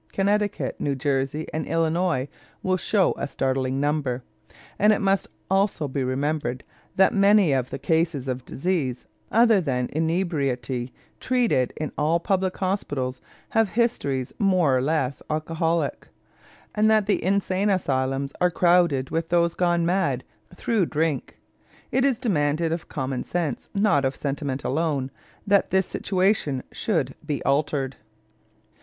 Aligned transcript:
Connecticut, 0.11 0.77
New 0.81 0.95
Jersey, 0.95 1.45
and 1.53 1.63
Illinois 1.67 2.27
will 2.63 2.75
show 2.77 3.13
a 3.17 3.27
startling 3.27 3.79
number. 3.79 4.23
And 4.79 4.91
it 4.91 4.99
must 4.99 5.27
also 5.47 5.87
be 5.87 6.03
remembered 6.03 6.63
that 6.95 7.13
many 7.13 7.51
of 7.53 7.69
the 7.69 7.77
cases 7.77 8.27
of 8.27 8.43
disease 8.43 9.05
other 9.31 9.61
than 9.61 9.91
inebriety 9.93 10.91
treated 11.19 11.71
in 11.77 11.91
all 11.99 12.19
public 12.19 12.57
hospitals 12.57 13.21
have 13.49 13.69
histories 13.69 14.33
more 14.39 14.75
or 14.75 14.81
less 14.81 15.21
alcoholic, 15.29 16.07
and 16.73 16.89
that 16.89 17.05
the 17.05 17.23
insane 17.23 17.69
asylums 17.69 18.33
are 18.41 18.49
crowded 18.49 19.11
with 19.11 19.29
those 19.29 19.53
gone 19.53 19.85
mad 19.85 20.23
through 20.55 20.87
drink. 20.87 21.37
It 21.91 22.03
is 22.03 22.17
the 22.17 22.23
demand 22.23 22.59
of 22.61 22.89
common 22.89 23.23
sense, 23.23 23.69
not 23.75 24.03
of 24.03 24.15
sentiment 24.15 24.63
alone, 24.63 25.11
that 25.45 25.69
this 25.69 25.85
situation 25.85 26.63
should 26.71 27.13
be 27.23 27.43
altered. 27.45 27.97